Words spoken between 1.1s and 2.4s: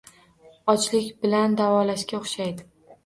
bilan davolashga